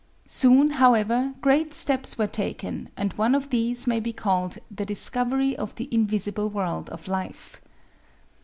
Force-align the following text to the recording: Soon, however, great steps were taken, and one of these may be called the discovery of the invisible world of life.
Soon, 0.27 0.71
however, 0.71 1.35
great 1.41 1.75
steps 1.75 2.17
were 2.17 2.25
taken, 2.25 2.89
and 2.97 3.13
one 3.19 3.35
of 3.35 3.51
these 3.51 3.85
may 3.85 3.99
be 3.99 4.11
called 4.11 4.57
the 4.71 4.83
discovery 4.83 5.55
of 5.55 5.75
the 5.75 5.87
invisible 5.91 6.49
world 6.49 6.89
of 6.89 7.07
life. 7.07 7.61